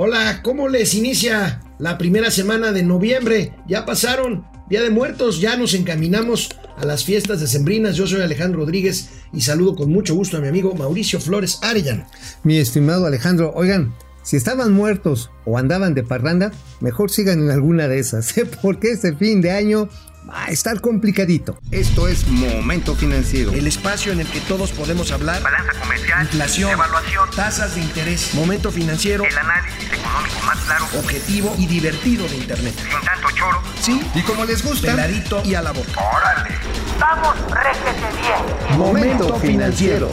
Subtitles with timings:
[0.00, 3.52] Hola, ¿cómo les inicia la primera semana de noviembre?
[3.66, 7.96] Ya pasaron Día de Muertos, ya nos encaminamos a las fiestas decembrinas.
[7.96, 12.06] Yo soy Alejandro Rodríguez y saludo con mucho gusto a mi amigo Mauricio Flores Arellano.
[12.44, 13.92] Mi estimado Alejandro, oigan,
[14.22, 18.46] si estaban muertos o andaban de parranda, mejor sigan en alguna de esas, ¿eh?
[18.62, 19.88] porque este fin de año
[20.28, 21.58] va a estar complicadito.
[21.70, 23.52] Esto es Momento Financiero.
[23.52, 25.42] El espacio en el que todos podemos hablar.
[25.42, 26.22] Balanza comercial.
[26.22, 26.70] Inflación.
[26.72, 27.30] Evaluación.
[27.34, 28.34] Tasas de interés.
[28.34, 29.24] Momento financiero.
[29.24, 30.84] El análisis económico más claro.
[30.98, 32.74] Objetivo y divertido de Internet.
[32.76, 33.62] Sin tanto choro.
[33.80, 34.00] Sí.
[34.14, 34.88] Y como les gusta.
[34.88, 35.90] Peladito y a la boca.
[35.96, 36.54] Órale.
[36.98, 38.78] Vamos, réjete bien.
[38.78, 40.12] Momento Financiero.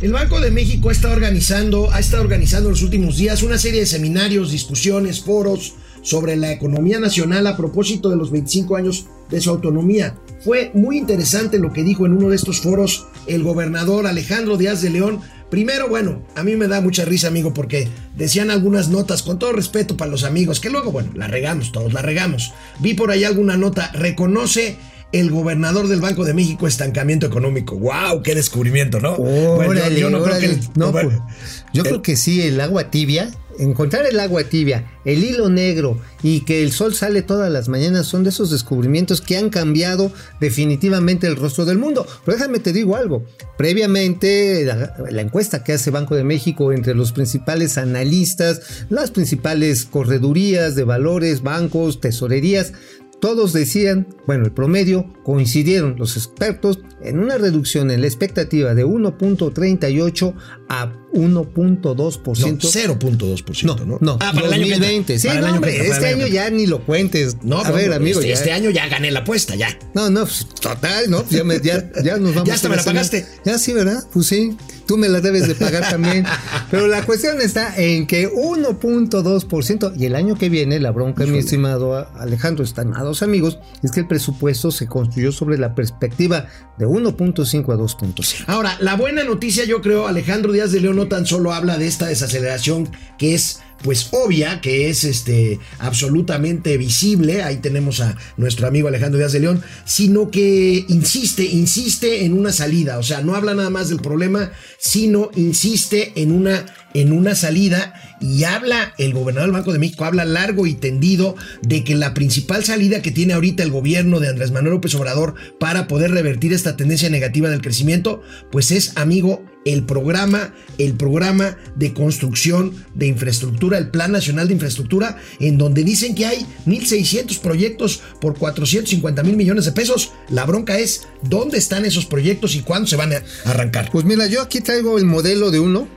[0.00, 3.58] El Banco de México ha estado organizando, ha estado organizando en los últimos días una
[3.58, 9.06] serie de seminarios, discusiones, foros sobre la economía nacional a propósito de los 25 años
[9.30, 10.16] de su autonomía.
[10.44, 14.80] Fue muy interesante lo que dijo en uno de estos foros el gobernador Alejandro Díaz
[14.82, 15.20] de León.
[15.50, 19.52] Primero, bueno, a mí me da mucha risa, amigo, porque decían algunas notas, con todo
[19.52, 22.52] respeto para los amigos, que luego, bueno, la regamos todos, la regamos.
[22.78, 24.76] Vi por ahí alguna nota, reconoce
[25.12, 27.76] el gobernador del Banco de México estancamiento económico.
[27.76, 28.22] ¡Wow!
[28.22, 29.14] ¡Qué descubrimiento, ¿no?
[29.16, 32.60] Órale, yo, no creo que el- No, bueno, pues, yo el- creo que sí, el
[32.60, 33.28] agua tibia,
[33.60, 38.06] encontrar el agua tibia, el hilo negro y que el sol sale todas las mañanas
[38.06, 42.06] son de esos descubrimientos que han cambiado definitivamente el rostro del mundo.
[42.24, 43.24] Pero déjame te digo algo,
[43.58, 49.84] previamente la, la encuesta que hace Banco de México entre los principales analistas, las principales
[49.84, 52.72] corredurías de valores, bancos, tesorerías,
[53.20, 58.84] todos decían, bueno, el promedio, coincidieron los expertos en una reducción en la expectativa de
[58.86, 60.34] 1.38
[60.68, 62.40] a 1.2%.
[62.40, 63.76] No, 0.2%, ¿no?
[63.84, 64.88] No, no, Ah, para el año que entra.
[64.88, 65.18] 2020.
[65.18, 67.36] Sí, Para el no, año hombre, que este año ya ni lo cuentes.
[67.42, 68.34] No, a ver, amigo, este, ya.
[68.34, 69.76] este año ya gané la apuesta, ya.
[69.94, 71.24] No, no, pues, total, ¿no?
[71.28, 73.26] Ya, me- ya, ya nos vamos Ya hasta a me la pagaste.
[73.44, 74.02] Ya sí, ¿verdad?
[74.12, 74.56] Pues sí,
[74.90, 76.24] tú me la debes de pagar también.
[76.72, 81.38] Pero la cuestión está en que 1.2% y el año que viene, la bronca, mi
[81.38, 87.72] estimado Alejandro, estimados amigos, es que el presupuesto se construyó sobre la perspectiva de 1.5
[87.72, 88.44] a 2.5.
[88.48, 91.86] Ahora, la buena noticia, yo creo, Alejandro Díaz de León no tan solo habla de
[91.86, 98.66] esta desaceleración que es pues obvia, que es este absolutamente visible, ahí tenemos a nuestro
[98.66, 103.34] amigo Alejandro Díaz de León, sino que insiste, insiste en una salida, o sea, no
[103.34, 109.12] habla nada más del problema, sino insiste en una en una salida y habla el
[109.12, 113.12] gobernador del Banco de México habla largo y tendido de que la principal salida que
[113.12, 117.48] tiene ahorita el gobierno de Andrés Manuel López Obrador para poder revertir esta tendencia negativa
[117.48, 124.12] del crecimiento, pues es, amigo, el programa, el programa de construcción de infraestructura, el Plan
[124.12, 129.72] Nacional de Infraestructura, en donde dicen que hay 1.600 proyectos por 450 mil millones de
[129.72, 130.12] pesos.
[130.28, 133.90] La bronca es dónde están esos proyectos y cuándo se van a arrancar.
[133.92, 135.88] Pues mira, yo aquí traigo el modelo de uno,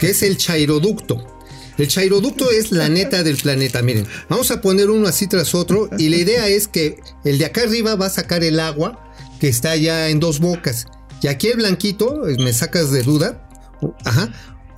[0.00, 1.30] que es el chairoducto.
[1.76, 3.82] El chairoducto es la neta del planeta.
[3.82, 7.46] Miren, vamos a poner uno así tras otro y la idea es que el de
[7.46, 10.86] acá arriba va a sacar el agua que está ya en dos bocas.
[11.24, 13.48] Y aquí el blanquito, eh, me sacas de duda,
[14.04, 14.30] ajá,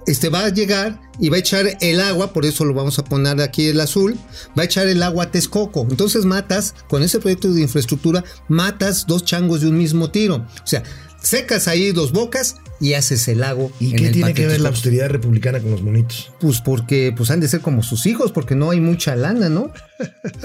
[0.07, 3.05] este va a llegar y va a echar el agua, por eso lo vamos a
[3.05, 4.17] poner aquí el azul,
[4.57, 5.85] va a echar el agua a Texcoco.
[5.91, 10.37] Entonces matas, con ese proyecto de infraestructura, matas dos changos de un mismo tiro.
[10.37, 10.85] O sea,
[11.21, 13.71] secas ahí dos bocas y haces el lago.
[13.81, 16.33] ¿Y en qué el tiene que ver la austeridad republicana con los monitos?
[16.41, 19.73] Pues porque pues han de ser como sus hijos, porque no hay mucha lana, ¿no?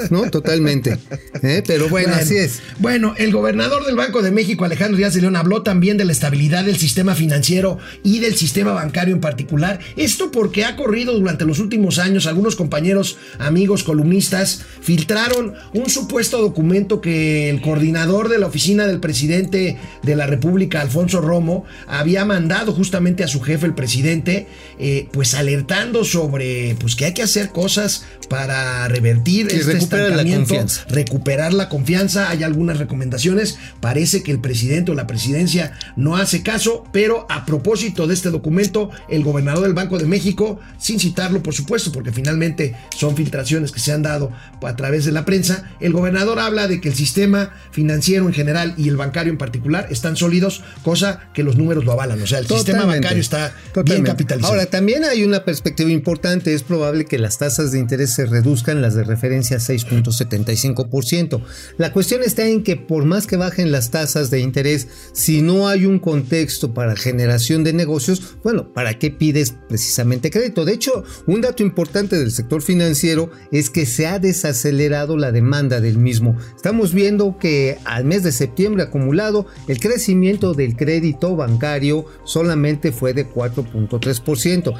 [0.10, 0.98] No, totalmente.
[1.44, 1.64] ¿Eh?
[1.66, 2.62] Pero bueno, así es.
[2.80, 6.12] Bueno, el gobernador del Banco de México, Alejandro Díaz de León, habló también de la
[6.12, 9.80] estabilidad del sistema financiero y del sistema bancario en particular.
[9.98, 16.40] Esto porque ha corrido durante los últimos años, algunos compañeros, amigos, columnistas, filtraron un supuesto
[16.40, 22.21] documento que el coordinador de la oficina del presidente de la República, Alfonso Romo, había
[22.26, 24.48] mandado justamente a su jefe, el presidente,
[24.80, 29.80] eh, pues alertando sobre pues que hay que hacer cosas para revertir Y este la
[29.80, 30.86] estancamiento, confianza.
[30.90, 32.30] recuperar la confianza.
[32.30, 33.58] Hay algunas recomendaciones.
[33.80, 38.30] Parece que el presidente o la presidencia no hace caso, pero a propósito de este
[38.30, 43.72] documento, el gobernador del Banco de México, sin citarlo por supuesto, porque finalmente son filtraciones
[43.72, 44.32] que se han dado
[44.62, 48.74] a través de la prensa, el gobernador habla de que el sistema financiero en general
[48.78, 52.11] y el bancario en particular están sólidos, cosa que los números lo avalan.
[52.22, 53.56] O sea, el sistema bancario está
[53.86, 54.54] bien capitalizado.
[54.54, 56.54] Ahora, también hay una perspectiva importante.
[56.54, 61.42] Es probable que las tasas de interés se reduzcan, las de referencia a 6.75%.
[61.78, 65.68] La cuestión está en que por más que bajen las tasas de interés, si no
[65.68, 70.66] hay un contexto para generación de negocios, bueno, ¿para qué pides precisamente crédito?
[70.66, 75.82] De hecho, un dato importante del sector financiero es que se ha desacelerado la demanda
[75.82, 76.38] del mismo.
[76.56, 83.14] Estamos viendo que al mes de septiembre acumulado, el crecimiento del crédito bancario solamente fue
[83.14, 84.74] de 4.3%.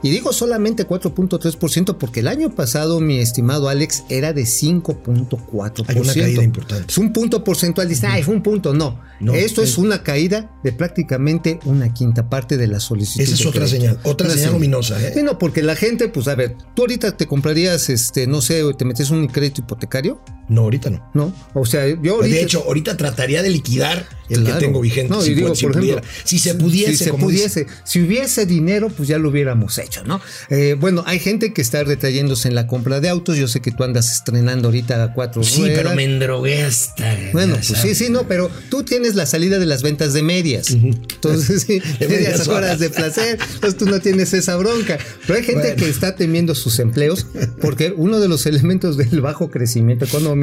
[0.00, 5.84] Y digo solamente 4.3% porque el año pasado, mi estimado Alex, era de 5.4%.
[5.88, 6.84] Hay una caída importante.
[6.88, 7.88] Es un punto porcentual.
[7.88, 8.72] Dice, ay, fue un punto.
[8.72, 9.00] No.
[9.20, 13.24] No, Esto es es- una caída de prácticamente una quinta parte de la solicitud.
[13.24, 13.76] Esa es otra crédito.
[13.80, 15.12] señal, otra Una señal luminosa, ¿eh?
[15.14, 18.62] Sí, no, porque la gente, pues a ver, tú ahorita te comprarías, este, no sé,
[18.74, 21.10] te metes un crédito hipotecario, No, ahorita no.
[21.14, 21.34] ¿no?
[21.54, 22.36] O sea, yo ahorita.
[22.36, 24.58] De hecho, ahorita trataría de liquidar el Claro.
[24.58, 25.12] que tengo vigente.
[25.12, 28.44] No, si, digo, si por ejemplo, si se pudiese, si se como pudiese, si hubiese
[28.46, 30.20] dinero, pues ya lo hubiéramos hecho, ¿no?
[30.50, 33.36] Eh, bueno, hay gente que está retrayéndose en la compra de autos.
[33.36, 35.54] Yo sé que tú andas estrenando ahorita cuatro dice.
[35.54, 35.76] Sí, ruedas.
[35.78, 37.16] pero me endrogué hasta.
[37.32, 37.98] Bueno, pues sí, sabes.
[37.98, 40.70] sí, no, pero tú tienes la salida de las ventas de medias.
[40.70, 42.78] Entonces, sí, De medias medias horas horas.
[42.80, 43.38] de placer.
[43.54, 44.98] Entonces tú no tienes esa bronca.
[45.26, 45.76] Pero hay gente Bueno.
[45.76, 47.26] que está temiendo sus empleos
[47.60, 50.37] porque uno de los elementos del bajo crecimiento económico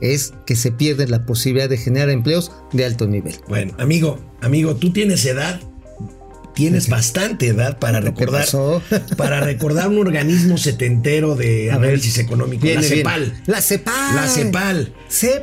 [0.00, 3.34] es que se pierde la posibilidad de generar empleos de alto nivel.
[3.48, 5.60] Bueno, amigo, amigo, tú tienes edad.
[6.54, 8.46] Tienes bastante edad para ¿Qué recordar
[9.16, 12.88] para recordar un organismo setentero de A ver, análisis económico, viene, la.
[12.88, 13.42] CEPAL.
[13.46, 14.14] La CEPAL.
[14.14, 14.92] La CEPAL,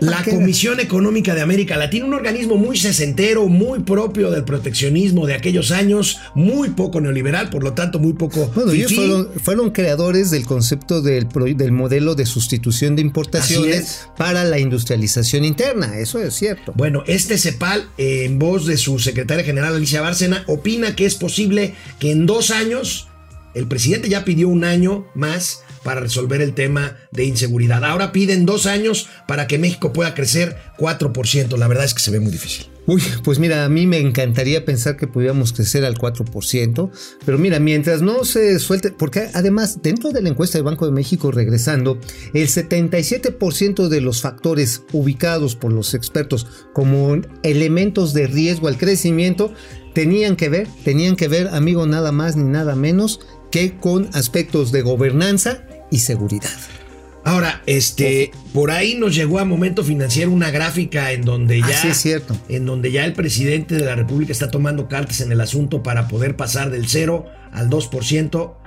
[0.02, 5.34] la Comisión Económica de América Latina, un organismo muy sesentero, muy propio del proteccionismo de
[5.36, 10.31] aquellos años, muy poco neoliberal, por lo tanto muy poco Bueno, ellos fueron, fueron creadores
[10.31, 14.08] del concepto del, pro- del modelo de sustitución de importaciones es.
[14.18, 15.98] para la industrialización interna.
[16.00, 16.74] Eso es cierto.
[16.75, 21.74] Bueno, este CEPAL, en voz de su secretaria general Alicia Bárcena, opina que es posible
[22.00, 23.07] que en dos años,
[23.53, 27.83] el presidente ya pidió un año más para resolver el tema de inseguridad.
[27.83, 31.57] Ahora piden dos años para que México pueda crecer 4%.
[31.57, 32.70] La verdad es que se ve muy difícil.
[32.88, 36.89] Uy, pues mira, a mí me encantaría pensar que pudiéramos crecer al 4%,
[37.24, 40.92] pero mira, mientras no se suelte, porque además dentro de la encuesta del Banco de
[40.92, 42.00] México regresando,
[42.33, 49.54] el 77% de los factores ubicados por los expertos como elementos de riesgo al crecimiento
[49.94, 53.19] tenían que ver, tenían que ver, amigo, nada más ni nada menos
[53.51, 56.50] que con aspectos de gobernanza y seguridad.
[57.23, 61.81] Ahora, este, por ahí nos llegó a momento financiero una gráfica en donde ya, Ah,
[61.81, 62.35] sí, es cierto.
[62.50, 66.07] en donde ya el presidente de la República está tomando cartas en el asunto para
[66.07, 68.57] poder pasar del 0 al 2%.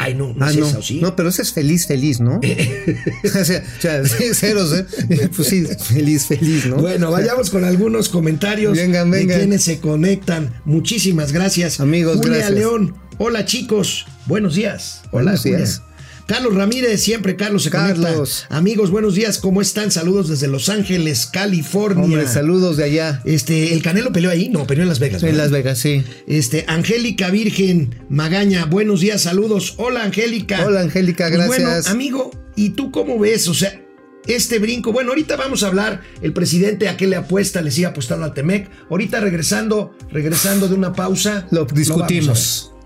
[0.00, 1.00] Ay, no, no Ah, es no, esa, ¿o sí?
[1.02, 2.38] no, pero ese es feliz, feliz, ¿no?
[3.24, 4.86] o sea, o sea, sí, ceros, ¿eh?
[5.34, 6.76] Pues sí, feliz, feliz, ¿no?
[6.76, 9.38] Bueno, vayamos con algunos comentarios Vengan, de vengan.
[9.40, 10.54] quienes se conectan.
[10.64, 11.80] Muchísimas gracias.
[11.80, 12.52] Amigos, Julia gracias.
[12.52, 12.94] León.
[13.18, 14.06] Hola, chicos.
[14.26, 15.00] Buenos días.
[15.10, 15.87] Hola, Buenos Julia.
[16.28, 18.04] Carlos Ramírez, siempre Carlos se Carlos.
[18.04, 18.54] conecta.
[18.54, 19.38] Amigos, buenos días.
[19.38, 19.90] ¿Cómo están?
[19.90, 22.04] Saludos desde Los Ángeles, California.
[22.04, 23.22] Hombre, saludos de allá.
[23.24, 24.50] Este, ¿el Canelo peleó ahí?
[24.50, 25.22] No, peleó en Las Vegas.
[25.22, 25.44] En ¿verdad?
[25.44, 26.04] Las Vegas, sí.
[26.26, 29.72] Este, Angélica Virgen Magaña, buenos días, saludos.
[29.78, 30.66] Hola, Angélica.
[30.66, 31.84] Hola, Angélica, Pues gracias.
[31.84, 33.48] bueno, amigo, ¿y tú cómo ves?
[33.48, 33.80] O sea,
[34.26, 34.92] este brinco.
[34.92, 38.34] Bueno, ahorita vamos a hablar el presidente a qué le apuesta, le sigue apostando al
[38.34, 38.68] Temec.
[38.90, 41.48] Ahorita regresando, regresando de una pausa.
[41.50, 42.77] Lo a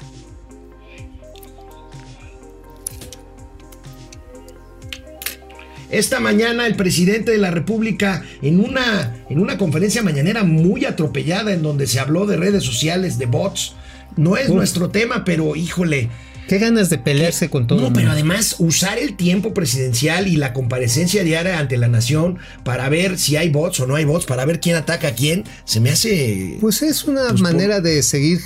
[5.93, 11.53] Esta mañana el presidente de la República en una, en una conferencia mañanera muy atropellada
[11.53, 13.75] en donde se habló de redes sociales, de bots.
[14.17, 14.57] No es Uf.
[14.57, 16.09] nuestro tema, pero híjole,
[16.49, 17.81] Qué ganas de pelearse con todo.
[17.81, 22.89] No, pero además usar el tiempo presidencial y la comparecencia diaria ante la nación para
[22.89, 25.81] ver si hay bots o no hay bots, para ver quién ataca a quién, se
[25.81, 26.59] me hace...
[26.61, 28.41] Pues es una Pues, manera de seguir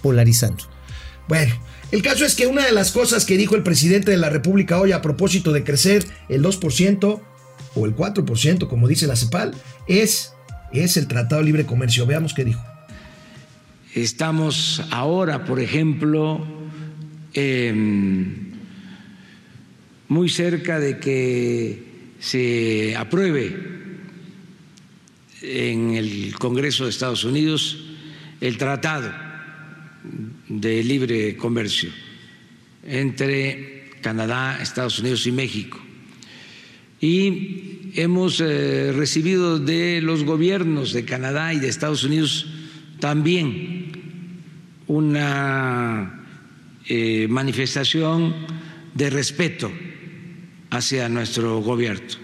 [0.00, 0.64] polarizando.
[1.28, 1.54] Bueno,
[1.92, 4.80] el caso es que una de las cosas que dijo el presidente de la República
[4.80, 7.20] hoy a propósito de crecer el 2%
[7.74, 9.54] o el 4%, como dice la CEPAL,
[9.86, 10.32] es,
[10.72, 12.06] es el Tratado de Libre Comercio.
[12.06, 12.64] Veamos qué dijo.
[13.94, 16.46] Estamos ahora, por ejemplo,
[17.34, 18.52] em,
[20.08, 23.54] muy cerca de que se apruebe
[25.42, 27.84] en el Congreso de Estados Unidos
[28.40, 29.12] el Tratado
[30.60, 31.90] de Libre Comercio
[32.84, 35.80] entre Canadá, Estados Unidos y México.
[37.00, 42.46] Y hemos eh, recibido de los gobiernos de Canadá y de Estados Unidos
[43.00, 43.92] también
[44.86, 46.24] una
[46.86, 48.34] eh, manifestación
[48.94, 49.70] de respeto
[50.70, 52.21] hacia nuestro gobierno.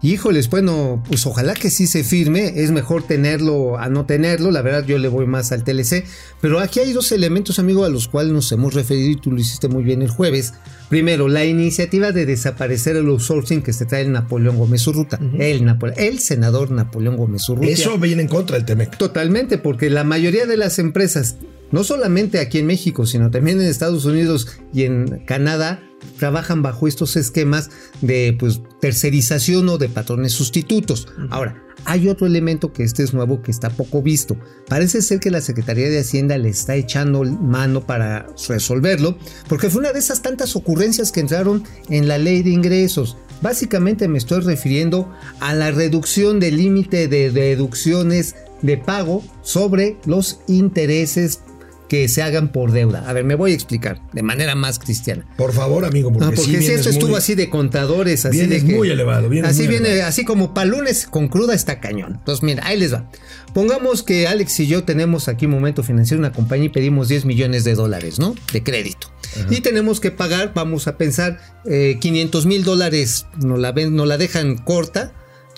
[0.00, 2.62] Híjoles, bueno, pues ojalá que sí se firme.
[2.62, 4.52] Es mejor tenerlo a no tenerlo.
[4.52, 6.04] La verdad, yo le voy más al TLC.
[6.40, 9.40] Pero aquí hay dos elementos, amigo, a los cuales nos hemos referido y tú lo
[9.40, 10.54] hiciste muy bien el jueves.
[10.88, 15.18] Primero, la iniciativa de desaparecer el outsourcing que se trae el Napoleón Gómez Urruta.
[15.36, 17.72] el, senador Napoleón Gómez Urrutia.
[17.72, 18.96] Eso viene en contra del Temec.
[18.96, 21.36] Totalmente, porque la mayoría de las empresas,
[21.70, 25.82] no solamente aquí en México, sino también en Estados Unidos y en Canadá,
[26.18, 27.70] trabajan bajo estos esquemas
[28.00, 31.08] de pues, tercerización o de patrones sustitutos.
[31.30, 34.36] Ahora, Hay otro elemento que este es nuevo que está poco visto.
[34.68, 39.16] Parece ser que la Secretaría de Hacienda le está echando mano para resolverlo,
[39.48, 43.16] porque fue una de esas tantas ocurrencias que entraron en la ley de ingresos.
[43.40, 45.10] Básicamente me estoy refiriendo
[45.40, 51.40] a la reducción del límite de deducciones de pago sobre los intereses
[51.88, 53.08] que se hagan por deuda.
[53.08, 55.24] A ver, me voy a explicar de manera más cristiana.
[55.36, 58.46] Por favor, amigo, porque, Ah, porque sí si esto estuvo muy- así de contadores, así
[58.46, 60.08] de que- muy elevado, así muy viene, elevado.
[60.10, 62.16] así como para lunes con cruda está cañón.
[62.18, 63.10] Entonces, mira, ahí les va.
[63.54, 67.24] Pongamos que Alex y yo tenemos aquí un momento financiero una compañía y pedimos 10
[67.24, 68.34] millones de dólares, ¿no?
[68.52, 69.10] De crédito.
[69.50, 74.06] Y tenemos que pagar, vamos a pensar, eh, 500 mil dólares, nos la, ven- nos
[74.06, 75.12] la dejan corta,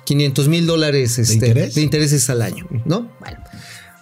[0.05, 1.75] 500 mil dólares este, interés?
[1.75, 3.11] de intereses al año, ¿no?
[3.21, 3.39] Bueno.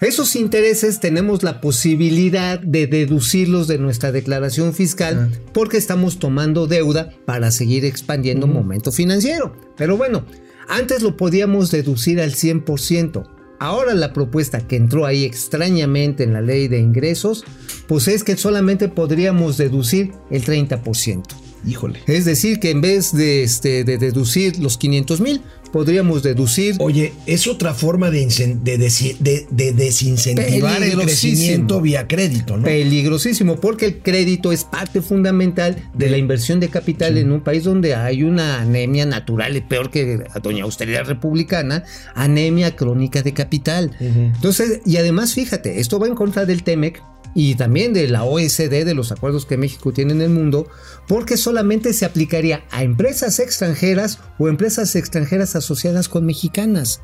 [0.00, 7.10] Esos intereses tenemos la posibilidad de deducirlos de nuestra declaración fiscal porque estamos tomando deuda
[7.24, 9.56] para seguir expandiendo momento financiero.
[9.76, 10.24] Pero bueno,
[10.68, 13.28] antes lo podíamos deducir al 100%.
[13.58, 17.44] Ahora la propuesta que entró ahí extrañamente en la ley de ingresos,
[17.88, 21.24] pues es que solamente podríamos deducir el 30%.
[21.66, 22.00] Híjole.
[22.06, 27.12] Es decir, que en vez de, este, de deducir los 500 mil, podríamos deducir Oye,
[27.26, 28.26] es otra forma de,
[28.62, 32.64] de, de- de desincentivar el crecimiento vía crédito, ¿no?
[32.64, 37.64] peligrosísimo porque el crédito es parte fundamental de la inversión de capital en un país
[37.64, 41.84] donde hay una anemia natural, y peor que a doña austeridad republicana,
[42.14, 43.90] anemia crónica de capital.
[44.00, 47.02] Entonces, y además fíjate, esto va en contra del TEMEC
[47.34, 50.68] y también de la OECD, de los acuerdos que México tiene en el mundo,
[51.06, 57.00] porque solamente se aplicaría a empresas extranjeras o empresas extranjeras asociadas con mexicanas.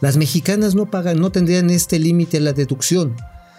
[0.00, 3.16] Las mexicanas no pagan, no tendrían este límite a la deducción.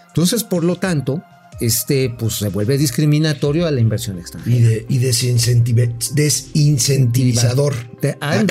[0.08, 1.22] Entonces, por lo tanto,
[1.60, 4.56] este, pues se vuelve discriminatorio a la inversión extranjera.
[4.56, 7.74] Y, de, y desincentivizador.
[8.20, 8.42] Ah,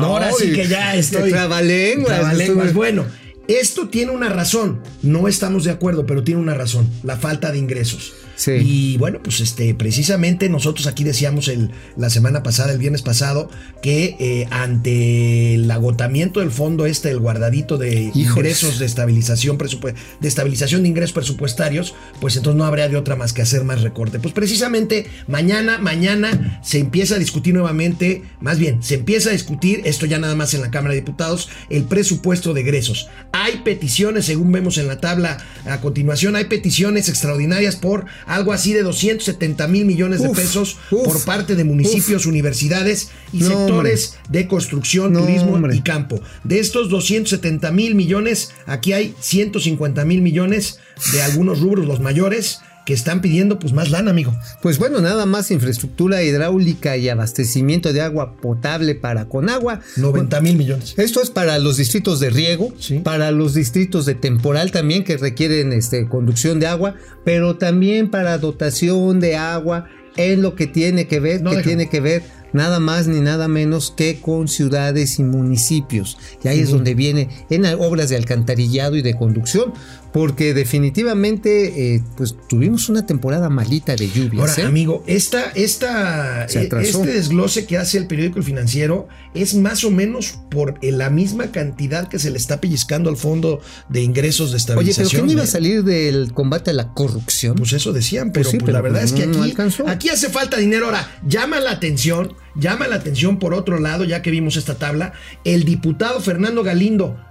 [0.00, 1.30] No, ahora sí que ya estoy.
[1.30, 2.72] trabalenguas, Trabalenguas.
[2.72, 3.04] Bueno,
[3.48, 4.82] esto tiene una razón.
[5.02, 6.88] No estamos de acuerdo, pero tiene una razón.
[7.02, 8.12] La falta de ingresos.
[8.36, 8.52] Sí.
[8.52, 13.50] Y bueno, pues este, precisamente nosotros aquí decíamos el, la semana pasada, el viernes pasado,
[13.82, 20.28] que eh, ante el agotamiento del fondo este, el guardadito de ingresos de estabilización de
[20.28, 24.20] estabilización de ingresos presupuestarios, pues entonces no habría de otra más que hacer más recorte.
[24.20, 29.82] Pues precisamente mañana, mañana se empieza a discutir nuevamente, más bien, se empieza a discutir,
[29.84, 33.08] esto ya nada más en la Cámara de Diputados, el presupuesto de egresos.
[33.40, 38.72] Hay peticiones, según vemos en la tabla a continuación, hay peticiones extraordinarias por algo así
[38.72, 44.16] de 270 mil millones de pesos uf, por parte de municipios, universidades y No, sectores
[44.28, 45.76] de construcción, No, turismo hombre.
[45.76, 46.20] y campo.
[46.42, 50.80] De estos 270 mil millones, aquí hay 150 mil millones
[51.12, 54.34] de algunos rubros, los mayores, que están pidiendo pues más lana, amigo.
[54.62, 59.80] Pues bueno, nada más infraestructura hidráulica y abastecimiento de agua potable para Conagua.
[59.98, 60.94] 90 mil millones.
[60.96, 63.00] Esto es para los distritos de riego, Sí.
[63.00, 66.94] para los distritos de temporal también que requieren este, conducción de agua,
[67.26, 69.84] pero también para dotación de agua
[70.16, 71.68] en lo que tiene que ver, No que deja.
[71.68, 72.22] tiene que ver
[72.54, 76.16] nada más ni nada menos que con ciudades y municipios.
[76.42, 79.74] Y ahí es donde viene en obras de alcantarillado y de conducción,
[80.18, 84.50] porque definitivamente eh, pues tuvimos una temporada malita de lluvias.
[84.50, 84.66] Ahora, ¿eh?
[84.66, 89.92] amigo, esta, esta, eh, este desglose que hace el periódico El Financiero es más o
[89.92, 93.60] menos por eh, la misma cantidad que se le está pellizcando al fondo
[93.90, 95.08] de ingresos de Oye, estabilización.
[95.08, 97.54] pero ¿qué no iba a salir del combate a la corrupción?
[97.54, 100.08] Pues eso decían, pero Pues sí, pues pero la verdad pues es que no aquí
[100.08, 100.86] hace falta dinero.
[100.86, 105.12] Ahora, llama la atención, llama la atención por otro lado, ya que vimos esta tabla,
[105.44, 107.27] el diputado Fernando Galindo.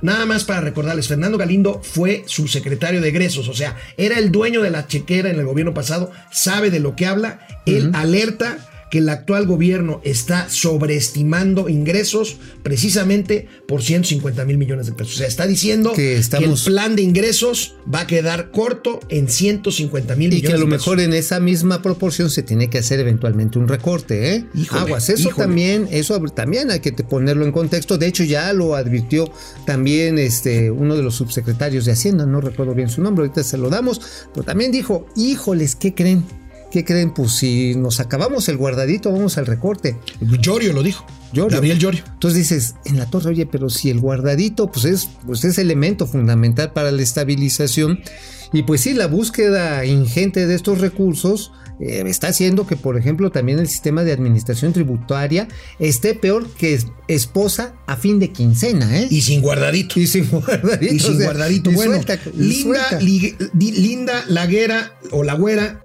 [0.00, 4.62] Nada más para recordarles, Fernando Galindo fue subsecretario de egresos, o sea, era el dueño
[4.62, 8.98] de la chequera en el gobierno pasado, sabe de lo que habla, él alerta que
[8.98, 15.14] el actual gobierno está sobreestimando ingresos precisamente por 150 mil millones de pesos.
[15.14, 19.28] O sea, está diciendo Que estamos- el plan de ingresos va a quedar corto en
[19.28, 22.78] 150 mil Y millones que a lo mejor en esa misma proporción se tiene que
[22.78, 24.44] hacer eventualmente un recorte, ¿eh?
[24.54, 25.46] Híjole, Aguas, eso híjole.
[25.46, 27.98] también, eso también hay que ponerlo en contexto.
[27.98, 29.30] De hecho, ya lo advirtió
[29.66, 33.58] también este uno de los subsecretarios de Hacienda, no recuerdo bien su nombre, ahorita se
[33.58, 34.00] lo damos,
[34.32, 36.24] pero también dijo, híjoles, ¿qué creen?
[36.70, 37.12] ¿Qué creen?
[37.14, 39.96] Pues si nos acabamos el guardadito, vamos al recorte.
[40.20, 41.06] Llorio lo dijo.
[41.32, 41.56] Llorio.
[41.56, 42.04] Gabriel Llorio.
[42.12, 46.06] Entonces dices, en la torre, oye, pero si el guardadito, pues es, pues es elemento
[46.06, 48.00] fundamental para la estabilización.
[48.52, 53.30] Y pues sí, la búsqueda ingente de estos recursos eh, está haciendo que, por ejemplo,
[53.30, 55.48] también el sistema de administración tributaria
[55.78, 59.06] esté peor que es- esposa a fin de quincena, ¿eh?
[59.10, 60.00] Y sin guardadito.
[60.00, 60.94] Y sin guardadito.
[60.94, 61.70] Y sin o sea, guardadito.
[61.70, 62.98] y Bueno, suelta, Linda,
[63.52, 65.84] Di- Linda Laguera o La Güera.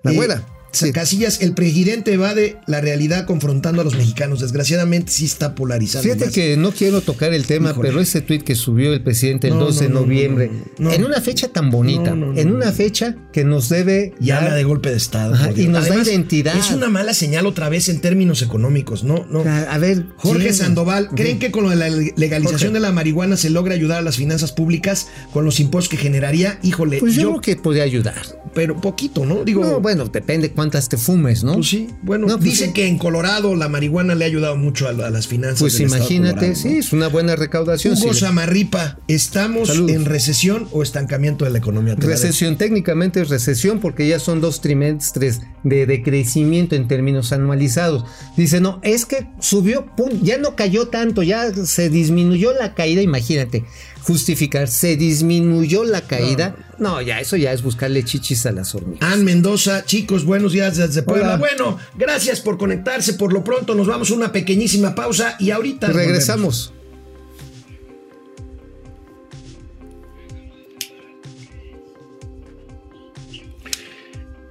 [0.74, 0.92] Sí.
[0.92, 4.40] Casillas, el presidente va de la realidad confrontando a los mexicanos.
[4.42, 6.04] Desgraciadamente sí está polarizando.
[6.04, 6.34] Fíjate más.
[6.34, 7.90] que no quiero tocar el tema, Híjole.
[7.90, 10.54] pero ese tuit que subió el presidente el No, 12 de no, no, noviembre, no,
[10.80, 10.92] no, no.
[10.94, 14.90] en una fecha tan bonita, en una fecha que nos debe Y habla de golpe
[14.90, 15.34] de Estado.
[15.36, 16.58] Ajá, y nos da identidad.
[16.58, 19.26] Es una mala señal otra vez en términos económicos, ¿no?
[19.30, 19.44] no.
[19.46, 20.54] A, ver, Jorge.
[20.54, 22.74] Sandoval, ¿creen que con la legalización Jorge.
[22.74, 26.60] de la marihuana se logra ayudar a las finanzas públicas con los impuestos que generaría?
[26.64, 28.22] Híjole, Pues yo, yo, creo que podría ayudar.
[28.54, 29.44] pero poquito, ¿no?
[29.44, 31.56] Digo, No, bueno, depende cuántas te fumes, ¿no?
[31.56, 31.90] pues sí.
[32.04, 32.74] Bueno, No, pues dice sí.
[32.74, 35.60] que en Colorado la marihuana le ha ayudado mucho a, a las finanzas.
[35.60, 36.80] Pues del imagínate, Colorado, sí, ¿no?
[36.80, 37.96] es una buena recaudación.
[37.98, 38.14] Hugo.
[38.14, 41.96] Samarripa, ¿estamos en recesión o estancamiento de la economía?
[41.98, 48.06] Recesión, técnicamente es recesión porque ya son dos trimestres de decrecimiento en términos anualizados.
[48.38, 53.02] Dice, no, es que subió, pum, ya no cayó tanto, ya se disminuyó la caída,
[53.02, 53.66] imagínate,
[54.04, 56.56] justificar, se disminuyó la caída.
[56.78, 59.10] No, ya eso ya es buscarle chichis a las hormigas.
[59.10, 61.36] Ann Mendoza, chicos, buenos días desde Puebla.
[61.36, 61.38] Hola.
[61.38, 63.14] Bueno, gracias por conectarse.
[63.14, 66.06] Por lo pronto nos vamos a una pequeñísima pausa y ahorita volvemos.
[66.06, 66.74] Regresamos.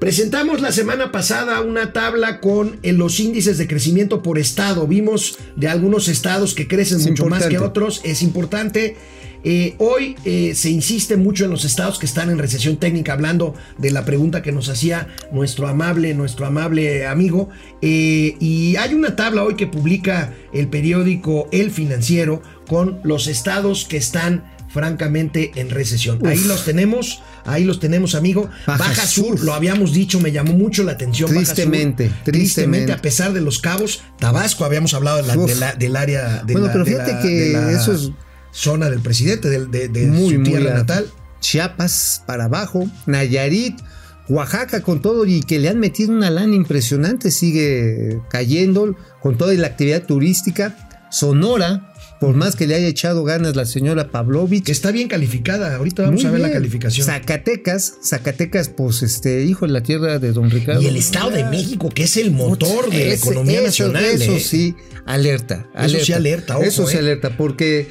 [0.02, 4.88] Presentamos la semana pasada una tabla con eh, los índices de crecimiento por estado.
[4.88, 8.00] Vimos de algunos estados que crecen Es mucho más que otros.
[8.02, 8.96] Es importante.
[9.44, 13.54] Eh, hoy eh, se insiste mucho en los estados que están en recesión técnica, hablando
[13.78, 17.48] de la pregunta que nos hacía nuestro amable, nuestro amable amigo.
[17.80, 23.84] Eh, y hay una tabla hoy que publica el periódico El Financiero con los estados
[23.84, 26.24] que están francamente en recesión.
[26.26, 28.48] Ahí los tenemos, ahí los tenemos, amigo.
[28.66, 29.44] Baja Baja, Sur, Sur.
[29.44, 31.28] lo habíamos dicho, me llamó mucho la atención.
[31.28, 31.54] Baja Sur.
[31.54, 32.92] Tristemente, tristemente.
[32.92, 34.02] a pesar de los cabos.
[34.18, 37.52] Tabasco, habíamos hablado de la- de la- del área de Bueno, la, pero fíjate que
[37.74, 38.10] eso es-
[38.52, 41.10] zona del presidente, de, de muy, su tierra natal.
[41.40, 43.80] Chiapas para abajo, Nayarit,
[44.28, 49.52] Oaxaca con todo y que le han metido una lana impresionante, sigue cayendo con toda
[49.54, 50.88] la actividad turística.
[51.10, 54.64] Sonora, por más que le haya echado ganas la señora Pavlovich.
[54.64, 55.74] Que está bien calificada.
[55.74, 57.04] Ahorita vamos muy a ver la calificación.
[57.04, 60.80] Zacatecas, Zacatecas, pues este, hijo de la tierra de don Ricardo.
[60.80, 64.04] y el Estado de México, que es el motor de la economía eso, nacional.
[64.04, 64.40] Eso ¿eh?
[64.40, 67.00] sí, alerta, Eso sí alerta, ojo, Eso sí eh.
[67.00, 67.88] alerta, porque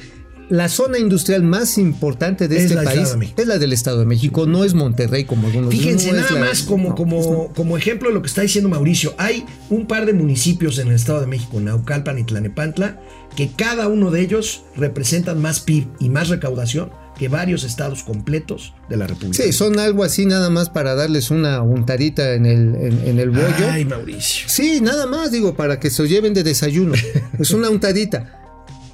[0.52, 4.04] la zona industrial más importante de Es este país de es la del Estado de
[4.04, 8.10] México, no es Monterrey como algunos Fíjense, no nada más como, no, como, como ejemplo
[8.10, 11.26] de lo que está diciendo Mauricio, hay un par de municipios en el Estado de
[11.26, 13.00] México, Naucalpan y Tlanepantla,
[13.34, 18.74] que cada uno de ellos representan más PIB y más recaudación que varios estados completos
[18.90, 19.42] de la República.
[19.42, 23.30] Sí, son algo así nada más para darles una untadita en el, en, en el
[23.30, 23.70] bollo.
[23.70, 24.46] Ay, Mauricio.
[24.50, 26.92] Sí, nada más, digo, para que se lo lleven de desayuno.
[27.38, 28.41] es una untadita.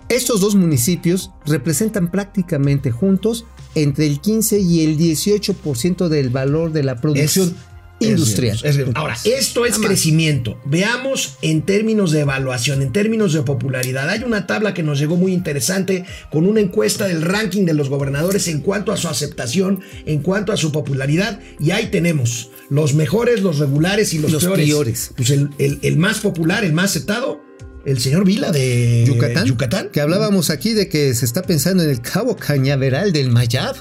[0.08, 3.44] Estos dos municipios representan prácticamente juntos
[3.74, 7.54] entre el 15 y el 18% del valor de la producción
[8.00, 8.58] Es- industrial.
[8.64, 10.58] es- es- ahora, esto es crecimiento.
[10.64, 14.08] Veamos en términos de evaluación, en términos de popularidad.
[14.08, 17.90] Hay una tabla que nos llegó muy interesante con una encuesta del ranking de los
[17.90, 21.40] gobernadores en cuanto a su aceptación, en cuanto a su popularidad.
[21.60, 24.66] Y ahí tenemos los mejores, los regulares y los, Los peores.
[24.66, 25.10] peores.
[25.16, 27.42] Pues el, el- el más popular, el más aceptado,
[27.90, 29.88] el señor Vila de Yucatán, Yucatán.
[29.90, 33.76] que hablábamos aquí de que se está pensando en el cabo cañaveral del Mayab,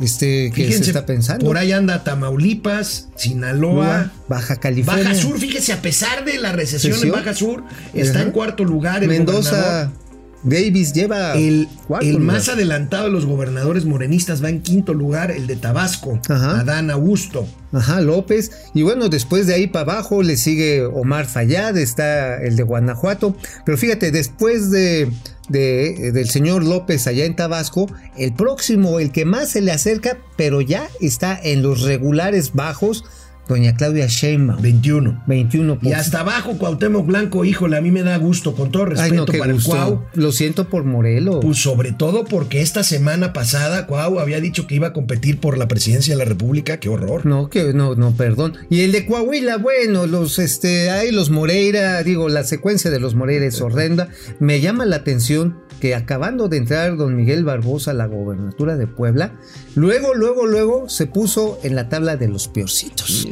[0.00, 1.44] este que se Fíjense, está pensando.
[1.44, 4.10] por ahí anda Tamaulipas, Sinaloa.
[4.28, 5.04] Baja California.
[5.04, 8.28] Baja Sur, fíjese, a pesar de la recesión en Baja Sur, está Ajá.
[8.28, 10.09] en cuarto lugar el Mendoza gobernador.
[10.42, 12.04] Davis lleva El, lugar.
[12.18, 16.60] más adelantado de los gobernadores morenistas va en quinto lugar, el de Tabasco, Ajá.
[16.60, 17.46] Adán Augusto.
[17.72, 18.50] Ajá, López.
[18.74, 23.36] Y bueno, después de ahí para abajo le sigue Omar Fayad, está el de Guanajuato.
[23.64, 25.10] Pero fíjate, después de,
[25.48, 30.18] de- del señor López allá en Tabasco, el próximo, el que más se le acerca,
[30.36, 33.04] pero ya está en los regulares bajos,
[33.50, 34.62] doña Claudia Sheinbaum.
[34.62, 35.24] 21.
[35.26, 39.12] 21 Y hasta abajo Cuauhtémoc Blanco, híjole, a mí me da gusto, con todo respeto
[39.12, 39.72] Ay, no, para gusto.
[39.72, 40.04] el Cuau.
[40.14, 41.40] Lo siento por Morelos.
[41.42, 45.58] Pues sobre todo porque esta semana pasada Cuau había dicho que iba a competir por
[45.58, 47.26] la presidencia de la República, qué horror.
[47.26, 48.54] No, que no, no, perdón.
[48.70, 53.14] Y el de Coahuila, bueno, los este, hay los Moreira, digo, la secuencia de los
[53.14, 54.08] Moreira es horrenda.
[54.38, 58.86] Me llama la atención que acabando de entrar don Miguel Barbosa a la gobernatura de
[58.86, 59.40] Puebla,
[59.74, 63.26] luego, luego, luego se puso en la tabla de los peorcitos.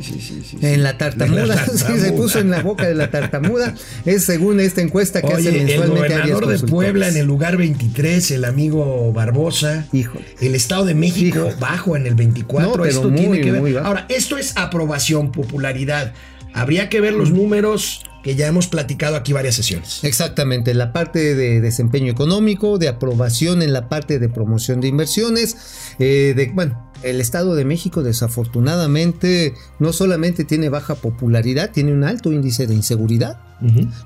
[0.61, 3.75] En la tartamuda, la sí, se puso en la boca de la tartamuda.
[4.05, 6.67] Es según esta encuesta que hace Oye, el mensualmente Arias gobernador de.
[6.69, 9.87] Puebla en el lugar 23, el amigo Barbosa.
[9.93, 10.25] Híjole.
[10.41, 11.55] El Estado de México Híjole.
[11.59, 12.69] bajo en el 24.
[12.69, 13.61] No, pero esto muy, tiene que ver.
[13.61, 13.87] muy bajo.
[13.87, 16.13] Ahora, esto es aprobación, popularidad.
[16.55, 20.01] Habría que ver los números que ya hemos platicado aquí varias sesiones.
[20.03, 25.57] Exactamente, la parte de desempeño económico, de aprobación en la parte de promoción de inversiones,
[25.99, 32.05] eh, de, bueno, el Estado de México desafortunadamente no solamente tiene baja popularidad, tiene un
[32.05, 33.39] alto índice de inseguridad.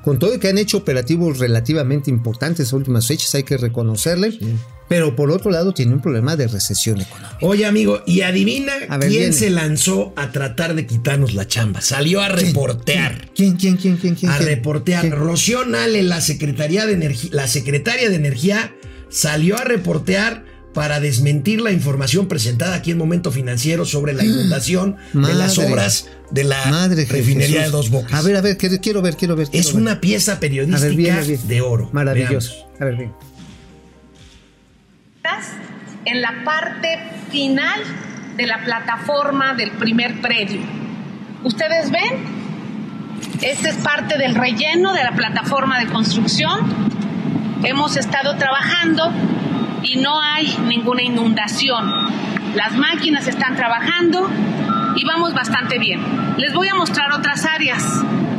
[0.03, 4.39] Con todo que han hecho operativos relativamente importantes en últimas fechas, hay que reconocerle.
[4.89, 7.39] Pero por otro lado tiene un problema de recesión económica.
[7.43, 9.33] Oye, amigo, y adivina ver, quién viene.
[9.33, 11.81] se lanzó a tratar de quitarnos la chamba.
[11.83, 13.31] Salió a reportear.
[13.35, 14.31] ¿Quién, quién, quién, quién, quién?
[14.31, 14.49] a quién?
[14.49, 15.03] reportear.
[15.03, 15.13] ¿Quién?
[15.15, 18.75] Rocío Nale, la Secretaría de Energía, la secretaria de Energía,
[19.11, 24.97] salió a reportear para desmentir la información presentada aquí en Momento Financiero sobre la inundación
[25.13, 27.65] de las obras de la Madre refinería Jesús.
[27.65, 28.13] de Dos Bocas.
[28.15, 29.49] A ver, a ver, quiero ver, quiero ver.
[29.49, 29.83] quiero es ver.
[29.83, 31.91] una pieza A periodística ver, de oro.
[31.93, 32.53] Maravilloso.
[32.55, 32.81] Veamos.
[32.81, 33.13] A ver, bien.
[36.05, 36.99] en la parte
[37.31, 37.81] final
[38.37, 40.61] de la plataforma del primer predio.
[41.45, 42.43] ¿Ustedes ven?
[43.41, 46.61] Este es parte del relleno de la plataforma de construcción.
[47.63, 49.13] Hemos estado trabajando
[49.83, 51.85] y no hay ninguna inundación.
[52.55, 54.29] Las máquinas están trabajando
[54.95, 56.01] y vamos bastante bien.
[56.37, 57.83] Les voy a mostrar otras áreas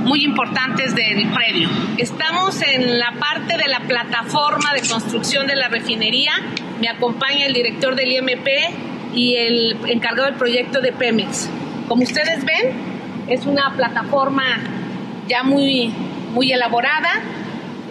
[0.04, 1.70] muy importantes del predio.
[1.98, 6.34] Estamos en la parte de la plataforma de construcción de la refinería.
[6.80, 8.48] Me acompaña el director del IMP
[9.14, 11.50] y el encargado del proyecto de Pemex.
[11.88, 12.72] Como ustedes ven,
[13.28, 14.44] es una plataforma
[15.28, 15.94] ya muy,
[16.34, 17.10] muy elaborada.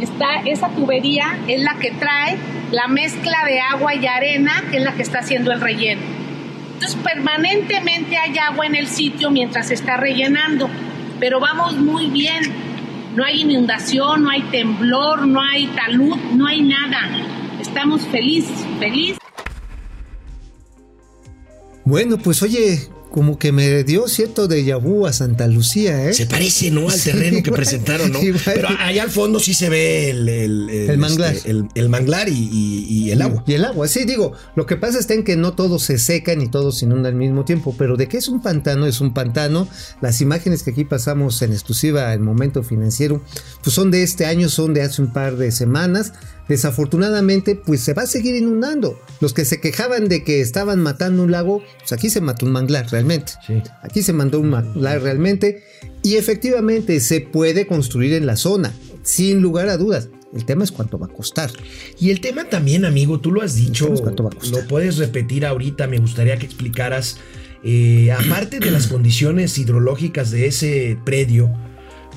[0.00, 2.36] Está, esa tubería es la que trae
[2.70, 6.00] la mezcla de agua y arena, que es la que está haciendo el relleno.
[6.74, 10.68] Entonces, permanentemente hay agua en el sitio mientras se está rellenando,
[11.20, 12.42] pero vamos muy bien.
[13.14, 17.10] No hay inundación, no hay temblor, no hay talud, no hay nada.
[17.60, 19.18] Estamos felices, felices.
[21.84, 26.14] Bueno, pues oye, como que me dio cierto déjà vu a Santa Lucía, ¿eh?
[26.14, 26.88] Se parece, ¿no?
[26.88, 28.22] Al Sí, terreno que igual, presentaron, ¿no?
[28.22, 28.42] igual.
[28.44, 31.34] Pero allá al fondo sí se ve el, el, El manglar.
[31.34, 33.44] este, el, el manglar y, y- y el agua.
[33.46, 36.34] Y el agua, sí, digo, lo que pasa está en que no todo se seca
[36.34, 39.12] ni todo se inunda al mismo tiempo, pero de que es un pantano, es un
[39.14, 39.68] pantano.
[40.00, 43.22] Las imágenes que aquí pasamos en exclusiva en momento financiero,
[43.62, 46.12] pues son de este año, son de hace un par de semanas.
[46.48, 48.98] Desafortunadamente, pues se va a seguir inundando.
[49.20, 52.52] Los que se quejaban de que estaban matando un lago, pues aquí se mató un
[52.52, 53.32] manglar realmente.
[53.46, 53.62] Sí.
[53.82, 55.62] Aquí se mandó un manglar realmente.
[56.02, 60.08] Y efectivamente se puede construir en la zona, sin lugar a dudas.
[60.34, 61.50] El tema es cuánto va a costar.
[62.00, 64.62] Y el tema también, amigo, tú lo has dicho, cuánto va a costar.
[64.62, 67.18] lo puedes repetir ahorita, me gustaría que explicaras,
[67.62, 71.52] eh, aparte de las condiciones hidrológicas de ese predio,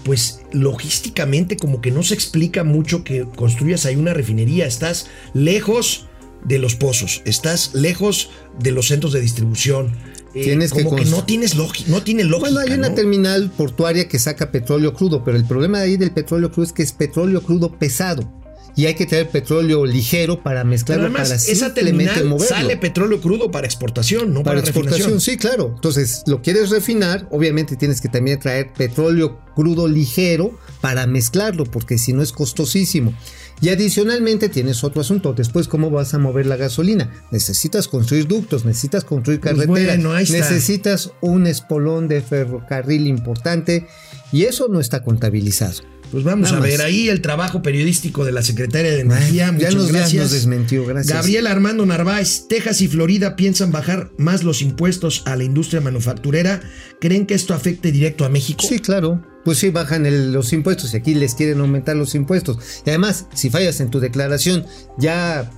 [0.06, 6.08] pues logísticamente como que no se explica mucho que construyas ahí una refinería, estás lejos
[6.46, 9.98] de los pozos, estás lejos de los centros de distribución.
[10.36, 12.52] eh, Tienes como que, no tienes lógica, no tiene lógica.
[12.52, 12.96] Bueno, hay una ¿no?
[12.96, 16.74] terminal portuaria que saca petróleo crudo, pero el problema de ahí del petróleo crudo es
[16.74, 18.32] que es petróleo crudo pesado.
[18.76, 22.56] Y hay que traer petróleo ligero para mezclarlo además, para esa simplemente moverlo.
[22.56, 25.72] sale petróleo crudo para exportación, no para, para exportación, sí, claro.
[25.76, 31.98] Entonces, lo quieres refinar, obviamente tienes que también traer petróleo crudo ligero para mezclarlo, porque
[31.98, 33.14] si no es costosísimo.
[33.62, 35.34] Y adicionalmente tienes otro asunto.
[35.34, 37.12] Después, ¿cómo vas a mover la gasolina?
[37.32, 43.88] Necesitas construir ductos, necesitas construir Pues carreteras, bueno, necesitas un espolón de ferrocarril importante
[44.34, 45.95] y eso no está contabilizado.
[46.16, 46.86] Pues vamos Nada a ver más.
[46.88, 49.48] ahí el trabajo periodístico de la Secretaria de Energía.
[49.48, 50.24] Ya Muchas nos- gracias.
[50.24, 51.14] nos desmentió, gracias.
[51.14, 56.62] Gabriel Armando Narváez, Texas y Florida piensan bajar más los impuestos a la industria manufacturera.
[57.02, 58.64] ¿Creen que esto afecte directo a México?
[58.66, 59.22] Sí, claro.
[59.44, 62.60] Pues sí, bajan el- los impuestos y aquí les quieren aumentar los impuestos.
[62.86, 64.66] Y además, si fallas en tu declaración,
[64.98, 65.52] ya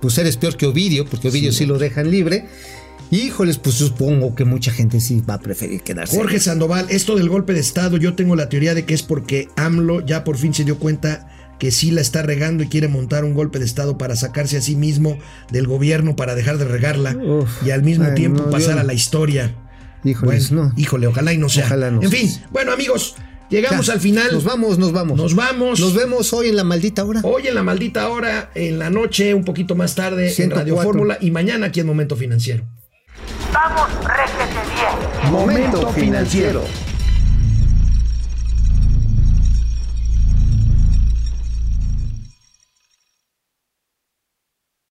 [0.00, 2.46] pues eres peor que Ovidio, porque Ovidio sí, lo dejan libre.
[3.10, 6.16] Híjoles, pues supongo que mucha gente sí va a preferir quedarse.
[6.16, 9.48] Jorge Sandoval, esto del golpe de Estado, yo tengo la teoría de que es porque
[9.56, 11.28] AMLO ya por fin se dio cuenta
[11.60, 14.60] que sí la está regando y quiere montar un golpe de Estado para sacarse a
[14.60, 15.18] sí mismo
[15.50, 18.82] del gobierno para dejar de regarla Uf, y al mismo ay, tiempo no, pasar a
[18.82, 19.54] la historia.
[20.04, 20.72] Híjoles, Bueno, no.
[20.76, 21.64] Híjole, ojalá y no sea.
[21.66, 22.18] Ojalá no en sea.
[22.20, 23.14] fin, bueno amigos,
[23.48, 24.28] llegamos Ya, al final.
[24.32, 25.16] Nos vamos, nos vamos.
[25.16, 25.80] Nos vamos.
[25.80, 27.20] Nos vemos hoy en la maldita hora.
[27.22, 30.74] Hoy en la maldita hora, en la noche, un poquito más tarde en 104.
[30.74, 32.64] Radio Fórmula y mañana aquí en Momento Financiero.
[33.56, 33.88] Vamos,
[34.74, 35.32] bien.
[35.32, 36.85] Momento financiero.